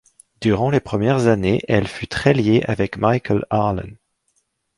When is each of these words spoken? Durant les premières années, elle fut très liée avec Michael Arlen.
Durant 0.41 0.71
les 0.71 0.79
premières 0.79 1.27
années, 1.27 1.61
elle 1.67 1.87
fut 1.87 2.07
très 2.07 2.33
liée 2.33 2.63
avec 2.67 2.97
Michael 2.97 3.45
Arlen. 3.51 3.97